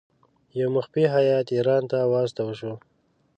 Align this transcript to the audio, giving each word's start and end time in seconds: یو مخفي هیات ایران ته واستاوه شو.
یو 0.59 0.69
مخفي 0.75 1.03
هیات 1.15 1.47
ایران 1.55 1.83
ته 1.91 1.97
واستاوه 2.13 2.53
شو. 2.59 2.73